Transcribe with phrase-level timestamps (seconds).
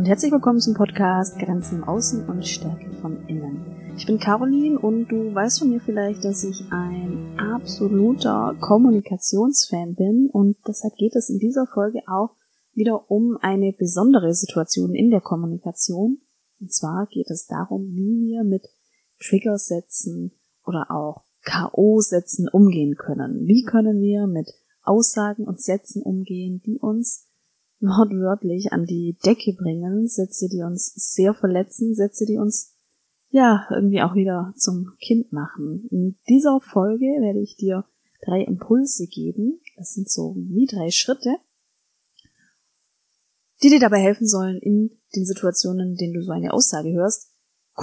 [0.00, 3.92] Und herzlich willkommen zum Podcast Grenzen Außen und Stärke von Innen.
[3.98, 10.30] Ich bin Caroline und du weißt von mir vielleicht, dass ich ein absoluter Kommunikationsfan bin
[10.32, 12.30] und deshalb geht es in dieser Folge auch
[12.72, 16.22] wieder um eine besondere Situation in der Kommunikation.
[16.60, 18.70] Und zwar geht es darum, wie wir mit
[19.22, 20.32] Triggersätzen
[20.64, 23.46] oder auch K.O.-Sätzen umgehen können.
[23.46, 24.48] Wie können wir mit
[24.82, 27.29] Aussagen und Sätzen umgehen, die uns
[27.80, 32.74] wortwörtlich an die Decke bringen, Sätze, die uns sehr verletzen, Sätze, die uns
[33.30, 35.86] ja irgendwie auch wieder zum Kind machen.
[35.90, 37.84] In dieser Folge werde ich dir
[38.24, 39.60] drei Impulse geben.
[39.76, 41.36] Das sind so wie drei Schritte,
[43.62, 47.32] die dir dabei helfen sollen, in den Situationen, in denen du so eine Aussage hörst,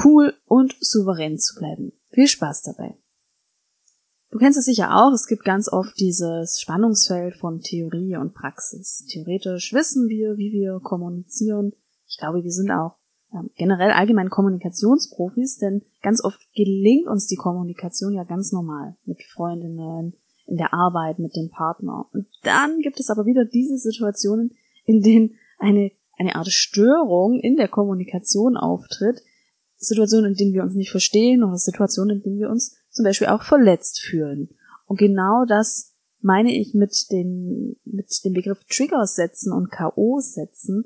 [0.04, 1.94] cool und souverän zu bleiben.
[2.10, 2.98] Viel Spaß dabei.
[4.30, 9.06] Du kennst es sicher auch, es gibt ganz oft dieses Spannungsfeld von Theorie und Praxis.
[9.10, 11.72] Theoretisch wissen wir, wie wir kommunizieren.
[12.08, 12.98] Ich glaube, wir sind auch
[13.34, 19.24] ähm, generell allgemein Kommunikationsprofis, denn ganz oft gelingt uns die Kommunikation ja ganz normal mit
[19.24, 20.14] Freundinnen,
[20.46, 22.08] in der Arbeit, mit dem Partner.
[22.14, 24.52] Und dann gibt es aber wieder diese Situationen,
[24.86, 29.22] in denen eine, eine Art Störung in der Kommunikation auftritt,
[29.76, 33.28] Situationen, in denen wir uns nicht verstehen oder Situationen, in denen wir uns zum Beispiel
[33.28, 34.50] auch verletzt fühlen.
[34.86, 40.86] Und genau das meine ich mit den, mit dem Begriff Trigger-Sätzen und K.O.-Sätzen.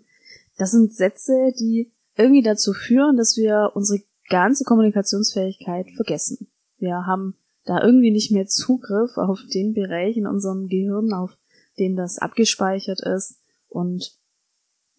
[0.57, 6.51] Das sind Sätze, die irgendwie dazu führen, dass wir unsere ganze Kommunikationsfähigkeit vergessen.
[6.77, 11.37] Wir haben da irgendwie nicht mehr Zugriff auf den Bereich in unserem Gehirn, auf
[11.79, 13.39] dem das abgespeichert ist.
[13.69, 14.17] Und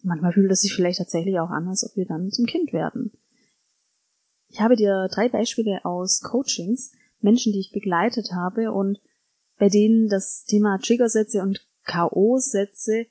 [0.01, 3.11] manchmal fühlt es sich vielleicht tatsächlich auch an, als ob wir dann zum Kind werden.
[4.49, 6.91] Ich habe dir drei Beispiele aus Coachings,
[7.23, 8.99] Menschen, die ich begleitet habe und
[9.57, 13.07] bei denen das Thema Triggersätze und K.O.-Sätze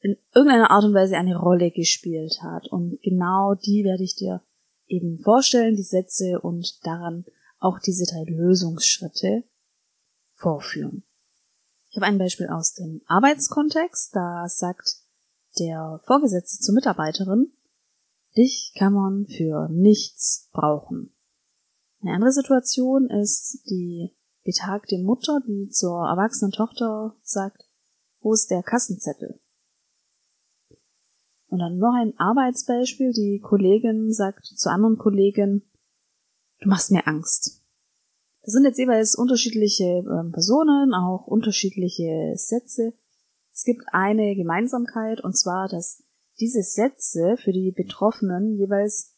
[0.00, 2.68] in irgendeiner Art und Weise eine Rolle gespielt hat.
[2.68, 4.42] Und genau die werde ich dir
[4.86, 7.24] eben vorstellen, die Sätze und daran
[7.58, 9.44] auch diese drei Lösungsschritte
[10.32, 11.04] vorführen.
[11.90, 14.14] Ich habe ein Beispiel aus dem Arbeitskontext.
[14.14, 14.96] Da sagt
[15.58, 17.52] der Vorgesetzte zur Mitarbeiterin,
[18.36, 21.12] dich kann man für nichts brauchen.
[22.02, 27.68] Eine andere Situation ist die betagte Mutter, die zur erwachsenen Tochter sagt,
[28.20, 29.40] wo ist der Kassenzettel?
[31.48, 33.12] Und dann noch ein Arbeitsbeispiel.
[33.12, 35.62] Die Kollegin sagt zur anderen Kollegin,
[36.60, 37.62] du machst mir Angst.
[38.42, 42.94] Das sind jetzt jeweils unterschiedliche ähm, Personen, auch unterschiedliche Sätze.
[43.52, 46.02] Es gibt eine Gemeinsamkeit, und zwar, dass
[46.38, 49.14] diese Sätze für die Betroffenen jeweils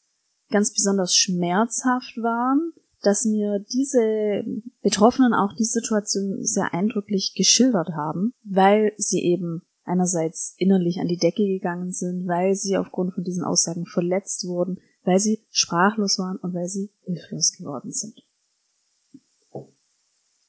[0.53, 4.45] ganz besonders schmerzhaft waren, dass mir diese
[4.83, 11.17] Betroffenen auch die Situation sehr eindrücklich geschildert haben, weil sie eben einerseits innerlich an die
[11.17, 16.37] Decke gegangen sind, weil sie aufgrund von diesen Aussagen verletzt wurden, weil sie sprachlos waren
[16.37, 18.23] und weil sie hilflos geworden sind.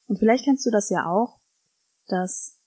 [0.05, 1.39] Und vielleicht kennst du das ja auch,
[2.07, 2.59] dass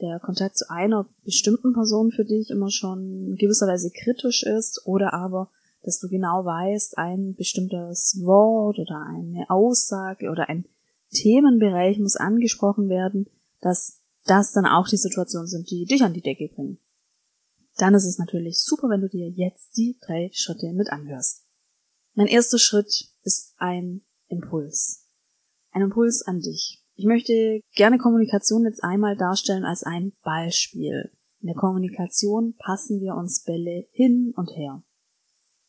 [0.00, 4.86] der Kontakt zu einer bestimmten Person für dich immer schon in gewisser Weise kritisch ist
[4.86, 5.50] oder aber
[5.82, 10.66] dass du genau weißt, ein bestimmtes Wort oder eine Aussage oder ein
[11.10, 13.26] Themenbereich muss angesprochen werden,
[13.60, 16.78] dass das dann auch die Situationen sind, die dich an die Decke bringen.
[17.76, 21.46] Dann ist es natürlich super, wenn du dir jetzt die drei Schritte mit anhörst.
[22.14, 25.08] Mein erster Schritt ist ein Impuls.
[25.70, 26.84] Ein Impuls an dich.
[26.94, 31.10] Ich möchte gerne Kommunikation jetzt einmal darstellen als ein Beispiel.
[31.40, 34.82] In der Kommunikation passen wir uns Bälle hin und her.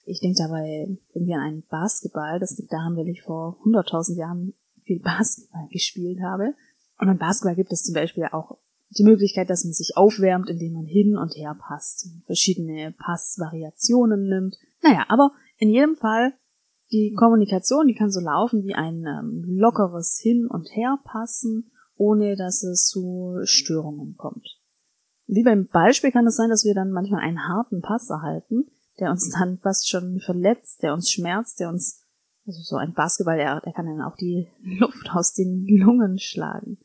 [0.05, 2.39] Ich denke dabei irgendwie an einen Basketball.
[2.39, 4.53] Das liegt daran, weil ich vor 100.000 Jahren
[4.83, 6.53] viel Basketball gespielt habe.
[6.99, 8.57] Und beim Basketball gibt es zum Beispiel auch
[8.97, 14.55] die Möglichkeit, dass man sich aufwärmt, indem man hin und her passt, verschiedene Passvariationen nimmt.
[14.81, 16.33] Naja, aber in jedem Fall,
[16.91, 22.63] die Kommunikation, die kann so laufen wie ein ähm, lockeres Hin- und Herpassen, ohne dass
[22.63, 24.59] es zu Störungen kommt.
[25.25, 28.65] Wie beim Beispiel kann es sein, dass wir dann manchmal einen harten Pass erhalten,
[28.99, 32.01] der uns dann fast schon verletzt, der uns schmerzt, der uns,
[32.45, 34.49] also so ein Basketball, der, der kann dann auch die
[34.79, 36.77] Luft aus den Lungen schlagen.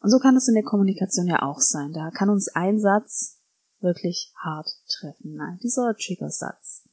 [0.00, 1.92] Und so kann es in der Kommunikation ja auch sein.
[1.92, 3.40] Da kann uns ein Satz
[3.80, 5.34] wirklich hart treffen.
[5.34, 6.88] Nein, dieser Trigger-Satz.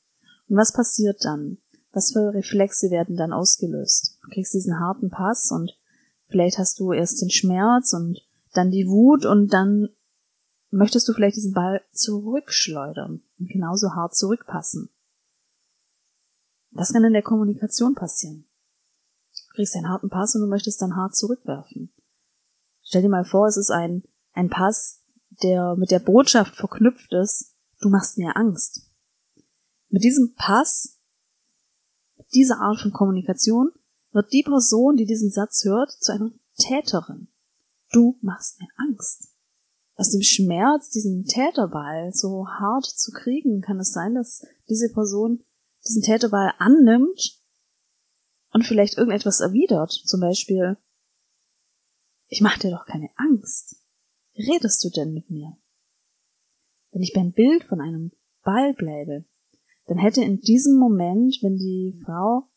[0.47, 1.57] Und was passiert dann?
[1.91, 4.17] Was für Reflexe werden dann ausgelöst?
[4.23, 5.77] Du kriegst diesen harten Pass und
[6.27, 8.19] vielleicht hast du erst den Schmerz und
[8.53, 9.89] dann die Wut und dann
[10.73, 14.89] möchtest du vielleicht diesen Ball zurückschleudern und genauso hart zurückpassen.
[16.71, 18.45] Das kann in der Kommunikation passieren.
[19.31, 21.93] Du kriegst einen harten Pass und du möchtest dann hart zurückwerfen.
[22.81, 24.03] Stell dir mal vor, es ist ein,
[24.33, 25.03] ein Pass,
[25.43, 28.89] der mit der Botschaft verknüpft ist, du machst mir Angst.
[29.89, 30.99] Mit diesem Pass,
[32.33, 33.71] dieser Art von Kommunikation,
[34.11, 37.27] wird die Person, die diesen Satz hört, zu einer Täterin.
[37.91, 39.32] Du machst mir Angst.
[39.95, 45.43] Aus dem Schmerz, diesen Täterball so hart zu kriegen, kann es sein, dass diese Person
[45.85, 47.39] diesen Täterball annimmt
[48.51, 49.91] und vielleicht irgendetwas erwidert.
[49.91, 50.77] Zum Beispiel,
[52.27, 53.75] ich mach dir doch keine Angst.
[54.33, 55.57] Wie redest du denn mit mir?
[56.91, 58.11] Wenn ich beim Bild von einem
[58.43, 59.25] Ball bleibe,
[59.85, 62.49] dann hätte in diesem Moment, wenn die Frau,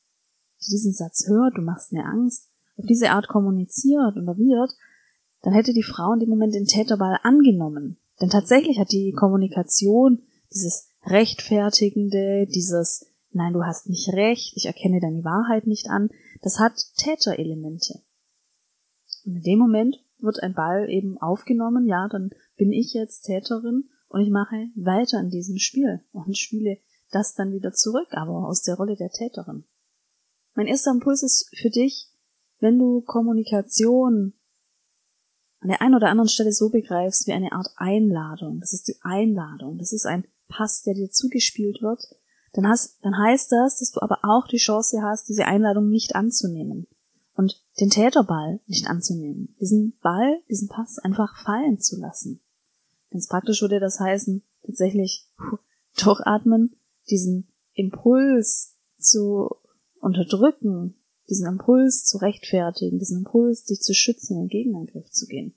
[0.60, 4.72] die diesen Satz hört, du machst mir Angst, auf diese Art kommuniziert und erwidert,
[5.46, 7.98] dann hätte die Frau in dem Moment den Täterball angenommen.
[8.20, 14.98] Denn tatsächlich hat die Kommunikation, dieses Rechtfertigende, dieses Nein, du hast nicht recht, ich erkenne
[14.98, 16.10] deine Wahrheit nicht an,
[16.42, 18.02] das hat Täterelemente.
[19.24, 23.88] Und in dem Moment wird ein Ball eben aufgenommen, ja, dann bin ich jetzt Täterin
[24.08, 26.78] und ich mache weiter in diesem Spiel und spiele
[27.12, 29.62] das dann wieder zurück, aber aus der Rolle der Täterin.
[30.56, 32.10] Mein erster Impuls ist für dich,
[32.58, 34.32] wenn du Kommunikation
[35.60, 38.96] an der einen oder anderen Stelle so begreifst wie eine Art Einladung, das ist die
[39.02, 42.02] Einladung, das ist ein Pass, der dir zugespielt wird,
[42.52, 46.14] dann, hast, dann heißt das, dass du aber auch die Chance hast, diese Einladung nicht
[46.14, 46.86] anzunehmen
[47.34, 52.40] und den Täterball nicht anzunehmen, diesen Ball, diesen Pass einfach fallen zu lassen.
[53.10, 55.28] Ganz praktisch würde das heißen, tatsächlich
[56.02, 56.76] durchatmen,
[57.10, 59.50] diesen Impuls zu
[60.00, 60.95] unterdrücken,
[61.28, 65.54] diesen Impuls zu rechtfertigen, diesen Impuls, dich zu schützen, in den Gegenangriff zu gehen.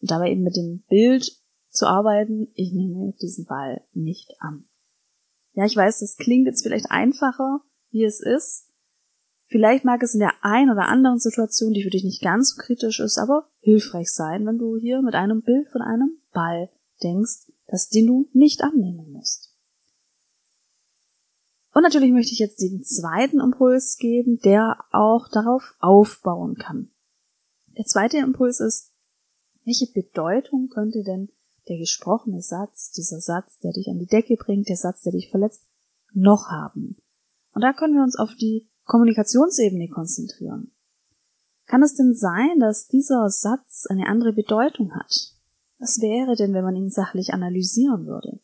[0.00, 1.40] Und dabei eben mit dem Bild
[1.70, 4.68] zu arbeiten, ich nehme diesen Ball nicht an.
[5.52, 7.60] Ja, ich weiß, das klingt jetzt vielleicht einfacher,
[7.90, 8.70] wie es ist.
[9.48, 12.60] Vielleicht mag es in der einen oder anderen Situation, die für dich nicht ganz so
[12.60, 16.68] kritisch ist, aber hilfreich sein, wenn du hier mit einem Bild von einem Ball
[17.02, 19.45] denkst, das den du nicht annehmen musst.
[21.76, 26.88] Und natürlich möchte ich jetzt den zweiten Impuls geben, der auch darauf aufbauen kann.
[27.76, 28.94] Der zweite Impuls ist,
[29.66, 31.28] welche Bedeutung könnte denn
[31.68, 35.28] der gesprochene Satz, dieser Satz, der dich an die Decke bringt, der Satz, der dich
[35.28, 35.66] verletzt,
[36.14, 36.96] noch haben?
[37.52, 40.74] Und da können wir uns auf die Kommunikationsebene konzentrieren.
[41.66, 45.12] Kann es denn sein, dass dieser Satz eine andere Bedeutung hat?
[45.78, 48.40] Was wäre denn, wenn man ihn sachlich analysieren würde?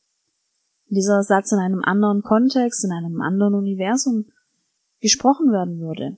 [0.95, 4.27] Dieser Satz in einem anderen Kontext, in einem anderen Universum
[5.01, 6.17] gesprochen werden würde.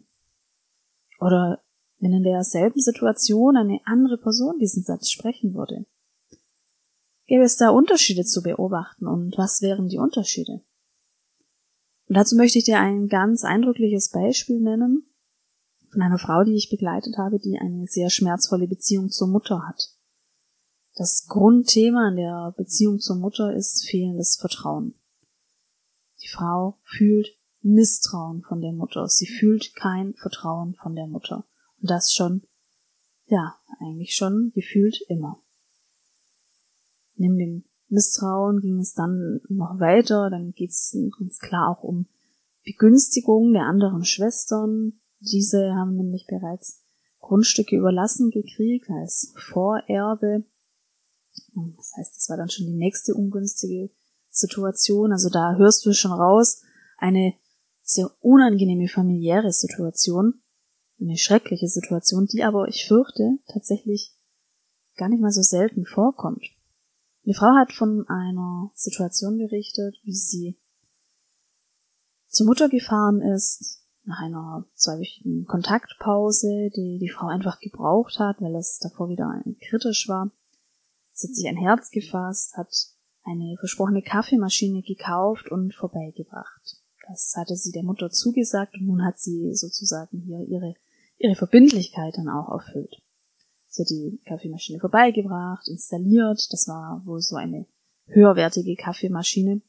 [1.21, 1.63] Oder
[2.01, 5.87] wenn in derselben Situation eine andere Person diesen Satz sprechen würde.
[7.27, 10.61] Gäbe es da Unterschiede zu beobachten und was wären die Unterschiede?
[12.09, 15.07] Und dazu möchte ich dir ein ganz eindrückliches Beispiel nennen
[15.91, 19.94] von einer Frau, die ich begleitet habe, die eine sehr schmerzvolle Beziehung zur Mutter hat.
[20.97, 24.95] Das Grundthema in der Beziehung zur Mutter ist fehlendes Vertrauen.
[26.23, 29.09] Die Frau fühlt Misstrauen von der Mutter.
[29.09, 31.45] Sie fühlt kein Vertrauen von der Mutter.
[31.81, 32.43] Und das schon,
[33.27, 35.43] ja, eigentlich schon gefühlt immer.
[37.17, 40.31] Neben dem Misstrauen ging es dann noch weiter.
[40.31, 42.07] Dann geht es ganz klar auch um
[42.65, 45.01] Begünstigung der anderen Schwestern.
[45.19, 46.85] Diese haben nämlich bereits
[47.19, 50.45] Grundstücke überlassen gekriegt als Vorerbe
[51.77, 53.91] das heißt, das war dann schon die nächste ungünstige
[54.29, 55.13] Situation.
[55.13, 56.63] Also da hörst du schon raus,
[56.99, 57.35] eine
[57.83, 60.43] sehr unangenehme familiäre Situation,
[61.01, 64.17] eine schreckliche Situation, die aber, ich fürchte, tatsächlich
[64.97, 66.45] gar nicht mal so selten vorkommt.
[67.25, 70.59] Die Frau hat von einer Situation berichtet, wie sie
[72.29, 78.55] zur Mutter gefahren ist, nach einer zweiwöchigen Kontaktpause, die die Frau einfach gebraucht hat, weil
[78.57, 80.31] es davor wieder kritisch war.
[81.15, 82.75] Sie hat sich ein Herz gefasst, hat
[83.23, 86.83] eine versprochene Kaffeemaschine gekauft und vorbeigebracht.
[87.09, 90.75] Das hatte sie der Mutter zugesagt und nun hat sie sozusagen hier ihre,
[91.19, 92.97] ihre Verbindlichkeit dann auch erfüllt.
[93.69, 97.67] Sie hat die Kaffeemaschine vorbeigebracht, installiert, das war wohl so eine
[98.07, 99.63] höherwertige Kaffeemaschine.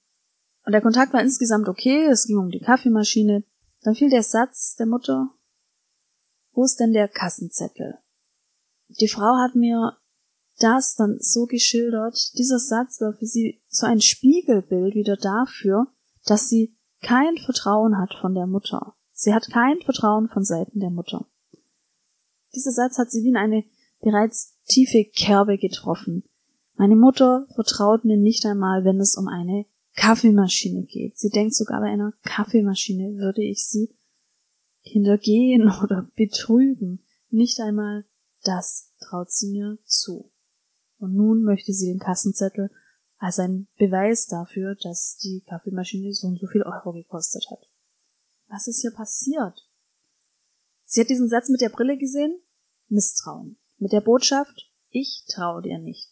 [0.66, 3.44] Und der Kontakt war insgesamt okay, es ging um die Kaffeemaschine.
[3.82, 5.30] Dann fiel der Satz der Mutter,
[6.54, 8.00] wo ist denn der Kassenzettel?
[8.88, 9.98] Die Frau hat mir
[10.59, 15.88] das dann so geschildert, dieser Satz war für sie so ein Spiegelbild wieder dafür,
[16.25, 18.95] dass sie kein Vertrauen hat von der Mutter.
[19.12, 21.27] Sie hat kein Vertrauen von Seiten der Mutter.
[22.55, 23.65] Dieser Satz hat sie wie in eine
[24.01, 26.24] bereits tiefe Kerbe getroffen.
[26.75, 31.17] Meine Mutter vertraut mir nicht einmal, wenn es um eine Kaffeemaschine geht.
[31.17, 33.95] Sie denkt sogar bei einer Kaffeemaschine würde ich sie
[34.81, 37.03] hintergehen oder betrügen.
[37.29, 38.05] Nicht einmal
[38.43, 40.31] das traut sie mir zu
[41.05, 42.69] und nun möchte sie den Kassenzettel
[43.17, 47.59] als ein Beweis dafür, dass die Kaffeemaschine so und so viel Euro gekostet hat.
[48.47, 49.67] Was ist hier passiert?
[50.83, 52.39] Sie hat diesen Satz mit der Brille gesehen?
[52.89, 53.57] Misstrauen.
[53.77, 56.09] Mit der Botschaft, ich traue dir nicht.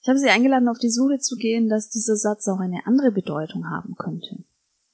[0.00, 3.10] Ich habe sie eingeladen, auf die Suche zu gehen, dass dieser Satz auch eine andere
[3.10, 4.44] Bedeutung haben könnte.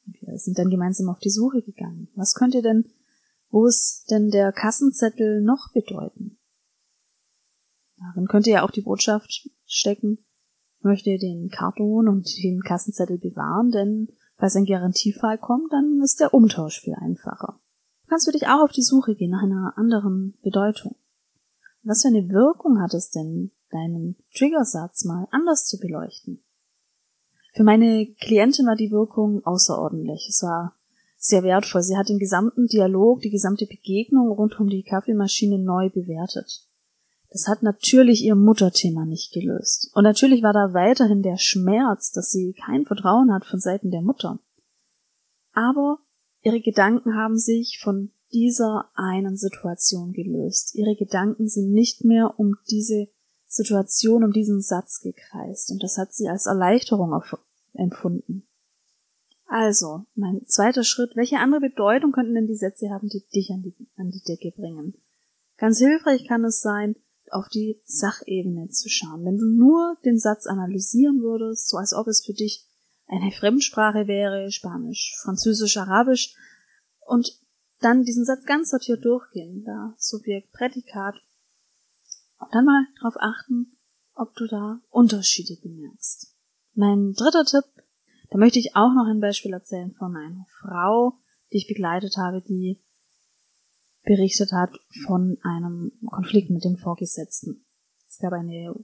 [0.04, 2.08] Wir sind dann gemeinsam auf die Suche gegangen.
[2.14, 2.90] Was könnte denn,
[3.50, 6.38] wo ist denn der Kassenzettel noch bedeuten?
[8.04, 10.18] Darin könnte ja auch die Botschaft stecken,
[10.80, 16.34] möchte den Karton und den Kassenzettel bewahren, denn falls ein Garantiefall kommt, dann ist der
[16.34, 17.58] Umtausch viel einfacher.
[18.02, 20.96] Du kannst für dich auch auf die Suche gehen nach einer anderen Bedeutung.
[21.82, 26.42] Was für eine Wirkung hat es denn, deinen Triggersatz mal anders zu beleuchten?
[27.54, 30.26] Für meine Klientin war die Wirkung außerordentlich.
[30.28, 30.76] Es war
[31.16, 31.82] sehr wertvoll.
[31.82, 36.66] Sie hat den gesamten Dialog, die gesamte Begegnung rund um die Kaffeemaschine neu bewertet.
[37.34, 39.90] Das hat natürlich ihr Mutterthema nicht gelöst.
[39.92, 44.02] Und natürlich war da weiterhin der Schmerz, dass sie kein Vertrauen hat von Seiten der
[44.02, 44.38] Mutter.
[45.52, 45.98] Aber
[46.42, 50.76] ihre Gedanken haben sich von dieser einen Situation gelöst.
[50.76, 53.08] Ihre Gedanken sind nicht mehr um diese
[53.48, 55.72] Situation, um diesen Satz gekreist.
[55.72, 57.20] Und das hat sie als Erleichterung
[57.72, 58.46] empfunden.
[59.46, 63.62] Also, mein zweiter Schritt, welche andere Bedeutung könnten denn die Sätze haben, die dich an
[63.62, 64.94] die, an die Decke bringen?
[65.56, 66.94] Ganz hilfreich kann es sein,
[67.34, 69.24] auf die Sachebene zu schauen.
[69.24, 72.66] Wenn du nur den Satz analysieren würdest, so als ob es für dich
[73.06, 76.34] eine Fremdsprache wäre, Spanisch, Französisch, Arabisch,
[77.00, 77.38] und
[77.80, 81.16] dann diesen Satz ganz sortiert durchgehen, da Subjekt, Prädikat,
[82.38, 83.76] und dann mal darauf achten,
[84.14, 86.34] ob du da Unterschiede bemerkst.
[86.74, 87.64] Mein dritter Tipp,
[88.30, 91.18] da möchte ich auch noch ein Beispiel erzählen von einer Frau,
[91.52, 92.80] die ich begleitet habe, die
[94.04, 94.70] berichtet hat
[95.06, 97.64] von einem Konflikt mit dem Vorgesetzten.
[98.08, 98.74] Es gab eine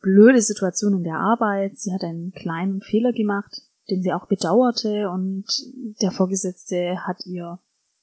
[0.00, 1.78] blöde Situation in der Arbeit.
[1.78, 5.44] Sie hat einen kleinen Fehler gemacht, den sie auch bedauerte und
[6.00, 7.58] der Vorgesetzte hat ihr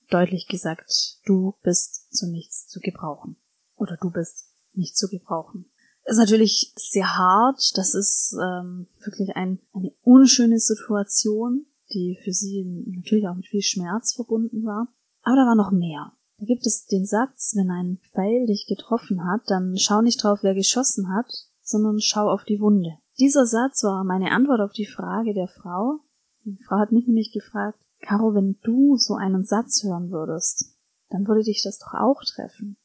[0.10, 3.38] deutlich gesagt, du bist zu nichts zu gebrauchen.
[3.76, 5.66] Oder du bist nicht zu gebrauchen.
[6.06, 7.78] Ist natürlich sehr hart.
[7.78, 13.62] Das ist ähm, wirklich ein, eine unschöne Situation, die für sie natürlich auch mit viel
[13.62, 14.88] Schmerz verbunden war.
[15.22, 16.14] Aber da war noch mehr.
[16.40, 20.40] Da gibt es den Satz, wenn ein Pfeil dich getroffen hat, dann schau nicht drauf,
[20.42, 21.28] wer geschossen hat,
[21.62, 22.98] sondern schau auf die Wunde.
[23.20, 26.00] Dieser Satz war meine Antwort auf die Frage der Frau.
[26.46, 30.78] Die Frau hat mich nämlich gefragt, Caro, wenn du so einen Satz hören würdest,
[31.10, 32.78] dann würde dich das doch auch treffen.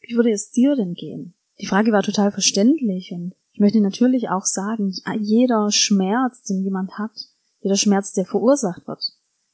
[0.00, 1.34] Wie würde es dir denn gehen?
[1.60, 6.98] Die Frage war total verständlich und ich möchte natürlich auch sagen, jeder Schmerz, den jemand
[6.98, 7.12] hat,
[7.60, 9.02] jeder Schmerz, der verursacht wird,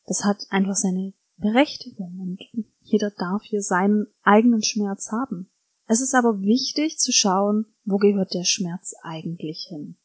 [0.06, 5.50] das hat einfach seine Berechtigung und jeder darf hier seinen eigenen Schmerz haben.
[5.86, 9.96] Es ist aber wichtig zu schauen, wo gehört der Schmerz eigentlich hin.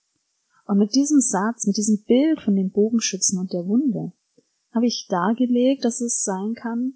[0.65, 4.13] Und mit diesem Satz, mit diesem Bild von den Bogenschützen und der Wunde,
[4.71, 6.93] habe ich dargelegt, dass es sein kann,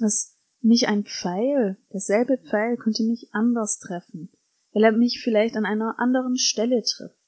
[0.00, 4.30] dass mich ein Pfeil, derselbe Pfeil könnte mich anders treffen,
[4.72, 7.18] weil er mich vielleicht an einer anderen Stelle trifft,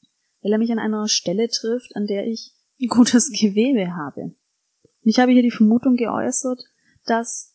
[0.42, 2.54] weil er mich an einer Stelle trifft, an der ich
[2.88, 4.34] gutes Gewebe habe.
[5.02, 6.64] Ich habe hier die Vermutung geäußert,
[7.06, 7.51] dass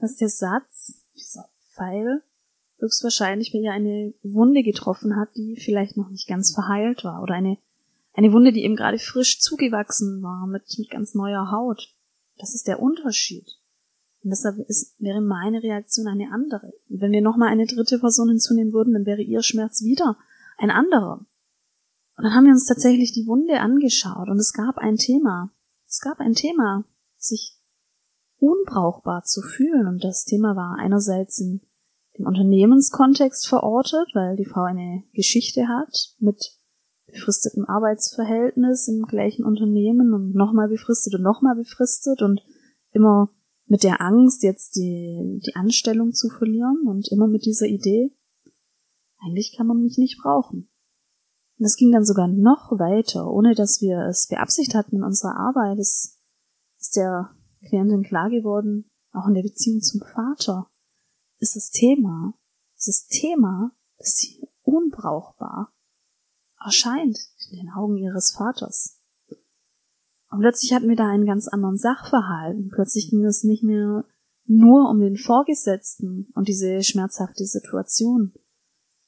[0.00, 2.22] dass der Satz, dieser Pfeil,
[2.78, 7.34] höchstwahrscheinlich wenn ihr eine Wunde getroffen hat, die vielleicht noch nicht ganz verheilt war oder
[7.34, 7.58] eine,
[8.12, 11.94] eine Wunde, die eben gerade frisch zugewachsen war mit, mit ganz neuer Haut.
[12.38, 13.46] Das ist der Unterschied.
[14.22, 16.72] Und deshalb ist, wäre meine Reaktion eine andere.
[16.88, 20.18] Und wenn wir nochmal eine dritte Person hinzunehmen würden, dann wäre ihr Schmerz wieder
[20.58, 21.24] ein anderer.
[22.16, 25.52] Und dann haben wir uns tatsächlich die Wunde angeschaut und es gab ein Thema.
[25.86, 26.84] Es gab ein Thema,
[27.18, 27.55] sich
[28.38, 29.86] unbrauchbar zu fühlen.
[29.86, 31.60] Und das Thema war einerseits in
[32.18, 36.56] dem Unternehmenskontext verortet, weil die Frau eine Geschichte hat mit
[37.06, 42.42] befristetem Arbeitsverhältnis im gleichen Unternehmen und nochmal befristet und nochmal befristet und
[42.92, 43.30] immer
[43.66, 48.12] mit der Angst, jetzt die, die Anstellung zu verlieren und immer mit dieser Idee,
[49.18, 50.68] eigentlich kann man mich nicht brauchen.
[51.58, 55.36] Und es ging dann sogar noch weiter, ohne dass wir es beabsichtigt hatten in unserer
[55.36, 55.78] Arbeit.
[55.78, 56.20] Es
[56.78, 57.35] ist der
[57.68, 60.70] Klientin klar geworden, auch in der Beziehung zum Vater,
[61.38, 62.34] ist das Thema,
[62.76, 65.72] ist das Thema, dass sie unbrauchbar
[66.64, 67.18] erscheint
[67.50, 69.00] in den Augen ihres Vaters.
[70.30, 72.56] Und plötzlich hatten wir da einen ganz anderen Sachverhalt.
[72.56, 74.04] Und plötzlich ging es nicht mehr
[74.44, 78.32] nur um den Vorgesetzten und diese schmerzhafte Situation.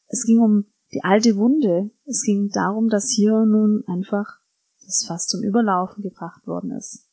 [0.07, 1.91] Es ging um die alte Wunde.
[2.05, 4.39] Es ging darum, dass hier nun einfach
[4.85, 7.08] das Fass zum Überlaufen gebracht worden ist.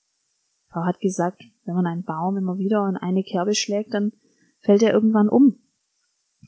[0.76, 4.12] Frau hat gesagt, wenn man einen Baum immer wieder in eine Kerbe schlägt, dann
[4.60, 5.64] fällt er irgendwann um.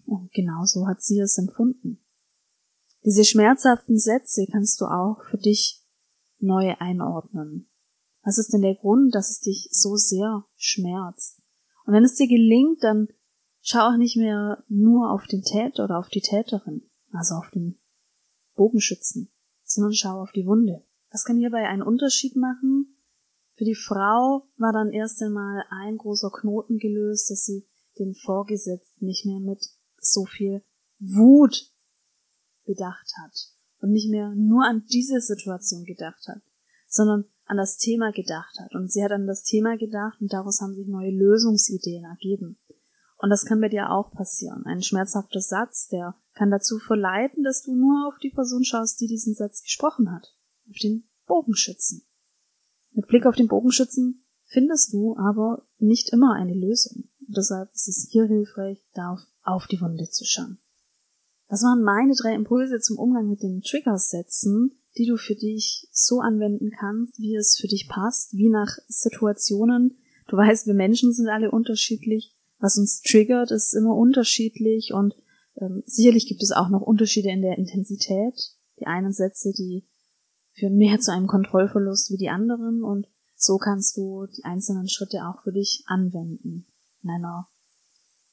[0.05, 2.03] Und genau so hat sie es empfunden.
[3.05, 5.81] Diese schmerzhaften Sätze kannst du auch für dich
[6.39, 7.69] neu einordnen.
[8.21, 11.41] Was ist denn der Grund, dass es dich so sehr schmerzt?
[11.85, 13.07] Und wenn es dir gelingt, dann
[13.61, 17.79] schau auch nicht mehr nur auf den Täter oder auf die Täterin, also auf den
[18.55, 19.31] Bogenschützen,
[19.63, 20.83] sondern schau auf die Wunde.
[21.11, 22.96] Das kann hierbei einen Unterschied machen.
[23.57, 29.05] Für die Frau war dann erst einmal ein großer Knoten gelöst, dass sie den Vorgesetzten
[29.05, 29.65] nicht mehr mit
[29.99, 30.63] so viel
[30.99, 31.73] Wut
[32.65, 33.33] bedacht hat
[33.81, 36.41] und nicht mehr nur an diese Situation gedacht hat,
[36.87, 38.75] sondern an das Thema gedacht hat.
[38.75, 42.59] Und sie hat an das Thema gedacht und daraus haben sich neue Lösungsideen ergeben.
[43.17, 44.67] Und das kann bei dir auch passieren.
[44.67, 49.07] Ein schmerzhafter Satz, der kann dazu verleiten, dass du nur auf die Person schaust, die
[49.07, 50.35] diesen Satz gesprochen hat.
[50.69, 52.07] Auf den Bogenschützen.
[52.97, 57.03] Mit Blick auf den Bogenschützen findest du aber nicht immer eine Lösung.
[57.27, 60.57] Und deshalb ist es hier hilfreich, darauf auf die Wunde zu schauen.
[61.47, 66.21] Das waren meine drei Impulse zum Umgang mit den Triggersätzen, die du für dich so
[66.21, 69.99] anwenden kannst, wie es für dich passt, wie nach Situationen.
[70.27, 72.35] Du weißt, wir Menschen sind alle unterschiedlich.
[72.57, 75.13] Was uns triggert, ist immer unterschiedlich und
[75.61, 78.55] ähm, sicherlich gibt es auch noch Unterschiede in der Intensität.
[78.79, 79.85] Die einen Sätze, die
[80.57, 85.27] führen mehr zu einem Kontrollverlust wie die anderen und so kannst du die einzelnen Schritte
[85.27, 86.65] auch für dich anwenden.
[87.03, 87.47] In einer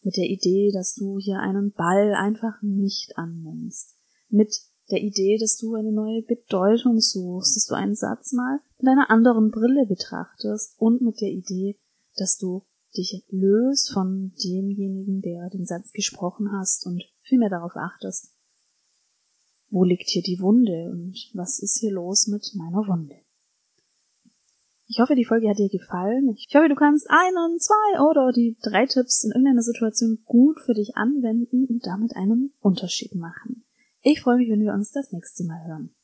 [0.02, 3.96] mit der Idee, dass du hier einen Ball einfach nicht annimmst,
[4.28, 4.54] mit
[4.90, 9.10] der Idee, dass du eine neue Bedeutung suchst, dass du einen Satz mal mit einer
[9.10, 11.78] anderen Brille betrachtest und mit der Idee,
[12.16, 12.64] dass du
[12.96, 18.33] dich löst von demjenigen, der den Satz gesprochen hast und vielmehr darauf achtest,
[19.74, 23.16] wo liegt hier die Wunde und was ist hier los mit meiner Wunde.
[24.86, 26.28] Ich hoffe, die Folge hat dir gefallen.
[26.28, 30.74] Ich hoffe, du kannst einen, zwei oder die drei Tipps in irgendeiner Situation gut für
[30.74, 33.64] dich anwenden und damit einen Unterschied machen.
[34.02, 35.94] Ich freue mich, wenn wir uns das nächste Mal hören.